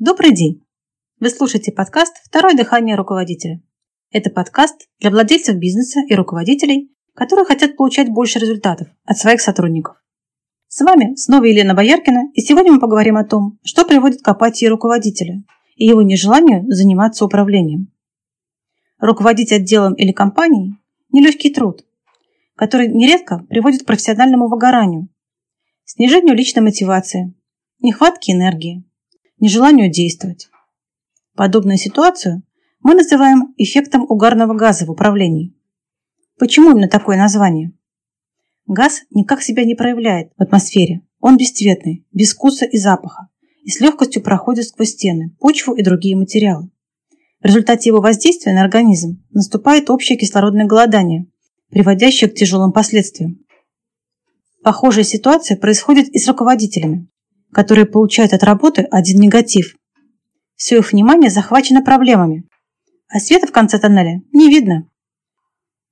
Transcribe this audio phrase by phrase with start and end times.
[0.00, 0.64] Добрый день!
[1.18, 3.60] Вы слушаете подкаст «Второе дыхание руководителя».
[4.10, 10.02] Это подкаст для владельцев бизнеса и руководителей, которые хотят получать больше результатов от своих сотрудников.
[10.68, 14.64] С вами снова Елена Бояркина, и сегодня мы поговорим о том, что приводит к апатии
[14.64, 15.42] руководителя
[15.76, 17.92] и его нежеланию заниматься управлением.
[19.00, 20.76] Руководить отделом или компанией–
[21.12, 21.84] нелегкий труд,
[22.56, 25.10] который нередко приводит к профессиональному выгоранию,
[25.84, 27.34] снижению личной мотивации,
[27.80, 28.89] нехватке энергии,
[29.40, 30.48] нежеланию действовать.
[31.34, 32.42] Подобную ситуацию
[32.82, 35.54] мы называем эффектом угарного газа в управлении.
[36.38, 37.72] Почему именно такое название?
[38.66, 41.02] Газ никак себя не проявляет в атмосфере.
[41.20, 43.28] Он бесцветный, без вкуса и запаха,
[43.62, 46.70] и с легкостью проходит сквозь стены, почву и другие материалы.
[47.40, 51.26] В результате его воздействия на организм наступает общее кислородное голодание,
[51.70, 53.44] приводящее к тяжелым последствиям.
[54.62, 57.08] Похожая ситуация происходит и с руководителями,
[57.52, 59.76] которые получают от работы один негатив.
[60.56, 62.48] Все их внимание захвачено проблемами,
[63.08, 64.88] а света в конце тоннеля не видно.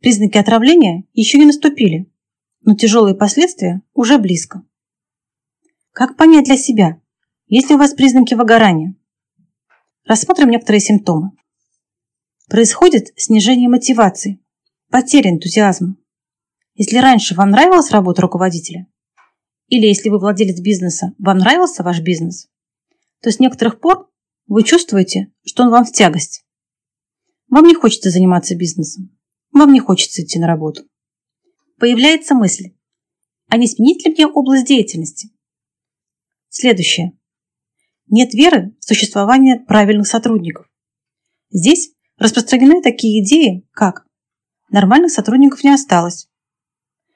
[0.00, 2.10] Признаки отравления еще не наступили,
[2.62, 4.62] но тяжелые последствия уже близко.
[5.92, 7.00] Как понять для себя,
[7.48, 8.94] есть ли у вас признаки выгорания?
[10.04, 11.32] Рассмотрим некоторые симптомы.
[12.48, 14.38] Происходит снижение мотивации,
[14.90, 15.96] потеря энтузиазма.
[16.74, 18.86] Если раньше вам нравилась работа руководителя,
[19.68, 22.48] или если вы владелец бизнеса, вам нравился ваш бизнес,
[23.22, 24.10] то с некоторых пор
[24.46, 26.44] вы чувствуете, что он вам в тягость.
[27.48, 29.16] Вам не хочется заниматься бизнесом.
[29.52, 30.82] Вам не хочется идти на работу.
[31.78, 32.74] Появляется мысль,
[33.48, 35.30] а не сменить ли мне область деятельности?
[36.48, 37.18] Следующее.
[38.08, 40.66] Нет веры в существование правильных сотрудников.
[41.50, 44.06] Здесь распространены такие идеи, как
[44.70, 46.28] нормальных сотрудников не осталось,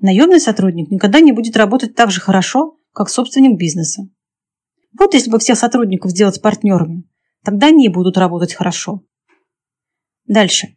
[0.00, 4.08] Наемный сотрудник никогда не будет работать так же хорошо, как собственник бизнеса.
[4.98, 7.04] Вот если бы всех сотрудников сделать партнерами,
[7.44, 9.02] тогда они и будут работать хорошо.
[10.26, 10.76] Дальше.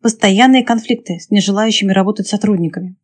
[0.00, 2.96] Постоянные конфликты с нежелающими работать сотрудниками.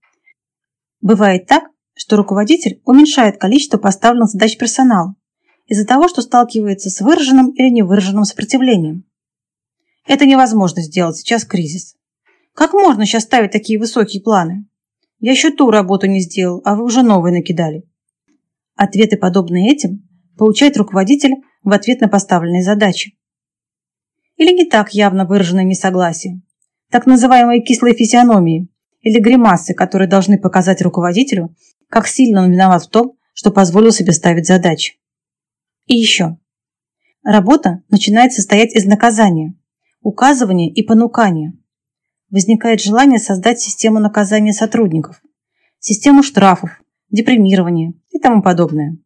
[1.00, 1.64] Бывает так,
[1.94, 5.14] что руководитель уменьшает количество поставленных задач персонала
[5.66, 9.04] из-за того, что сталкивается с выраженным или невыраженным сопротивлением.
[10.06, 11.96] Это невозможно сделать сейчас кризис.
[12.52, 14.66] Как можно сейчас ставить такие высокие планы?
[15.26, 17.84] Я еще ту работу не сделал, а вы уже новые накидали.
[18.76, 23.16] Ответы, подобные этим, получает руководитель в ответ на поставленные задачи.
[24.36, 26.42] Или не так явно выраженное несогласие.
[26.90, 28.68] Так называемые кислые физиономии
[29.00, 31.56] или гримасы, которые должны показать руководителю,
[31.88, 34.98] как сильно он виноват в том, что позволил себе ставить задачи.
[35.86, 36.36] И еще.
[37.22, 39.54] Работа начинает состоять из наказания,
[40.02, 41.54] указывания и понукания–
[42.34, 45.22] возникает желание создать систему наказания сотрудников,
[45.78, 48.96] систему штрафов, депримирования и тому подобное.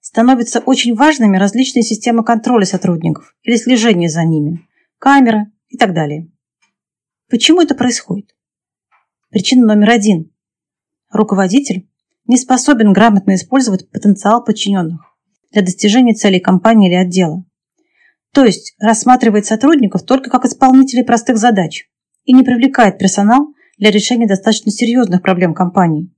[0.00, 4.64] Становятся очень важными различные системы контроля сотрудников или слежения за ними,
[5.00, 6.30] камеры и так далее.
[7.28, 8.36] Почему это происходит?
[9.30, 10.30] Причина номер один.
[11.10, 11.88] Руководитель
[12.28, 15.00] не способен грамотно использовать потенциал подчиненных
[15.50, 17.44] для достижения целей компании или отдела.
[18.32, 21.88] То есть рассматривает сотрудников только как исполнителей простых задач,
[22.24, 26.10] и не привлекает персонал для решения достаточно серьезных проблем компании.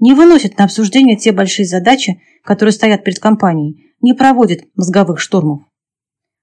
[0.00, 5.62] Не выносит на обсуждение те большие задачи, которые стоят перед компанией, не проводит мозговых штурмов.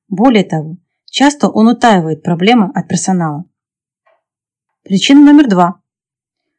[0.07, 3.45] Более того, часто он утаивает проблемы от персонала.
[4.83, 5.81] Причина номер два.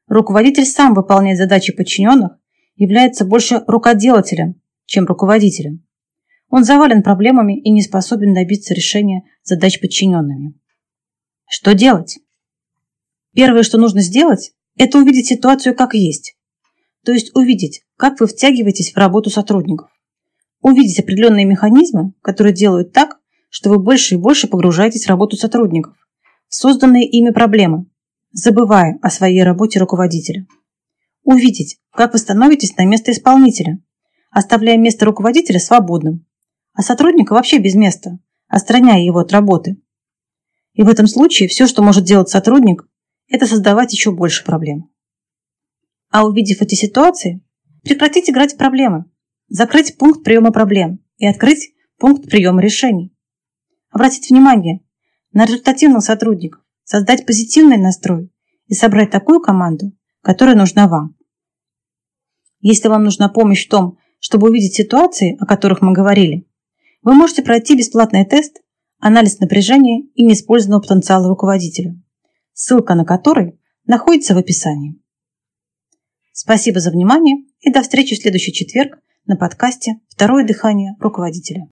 [0.08, 2.38] Руководитель сам выполняет задачи подчиненных,
[2.76, 5.84] является больше рукоделателем, чем руководителем.
[6.48, 10.54] Он завален проблемами и не способен добиться решения задач подчиненными.
[11.48, 12.18] Что делать?
[13.34, 16.36] Первое, что нужно сделать, это увидеть ситуацию как есть.
[17.04, 19.88] То есть увидеть, как вы втягиваетесь в работу сотрудников.
[20.60, 23.18] Увидеть определенные механизмы, которые делают так,
[23.48, 25.94] что вы больше и больше погружаетесь в работу сотрудников,
[26.48, 27.86] созданные ими проблемы,
[28.32, 30.46] забывая о своей работе руководителя.
[31.22, 33.80] Увидеть, как вы становитесь на место исполнителя,
[34.30, 36.26] оставляя место руководителя свободным,
[36.72, 38.18] а сотрудника вообще без места,
[38.48, 39.76] отстраняя его от работы.
[40.76, 42.86] И в этом случае все, что может делать сотрудник,
[43.28, 44.90] это создавать еще больше проблем.
[46.10, 47.42] А увидев эти ситуации,
[47.82, 49.06] прекратить играть в проблемы,
[49.48, 53.14] закрыть пункт приема проблем и открыть пункт приема решений.
[53.90, 54.82] Обратить внимание
[55.32, 58.30] на результативных сотрудников, создать позитивный настрой
[58.66, 61.16] и собрать такую команду, которая нужна вам.
[62.60, 66.46] Если вам нужна помощь в том, чтобы увидеть ситуации, о которых мы говорили,
[67.02, 68.60] вы можете пройти бесплатный тест
[68.98, 72.00] анализ напряжения и неиспользованного потенциала руководителя,
[72.52, 75.00] ссылка на который находится в описании.
[76.32, 81.64] Спасибо за внимание и до встречи в следующий четверг на подкасте «Второе дыхание руководителя».